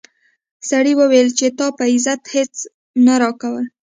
سړي 0.69 0.93
وویل 0.97 1.29
چې 1.37 1.47
تا 1.57 1.67
په 1.77 1.83
عزت 1.93 2.21
هیڅ 2.35 2.53
نه 3.05 3.13
راکول. 3.21 3.65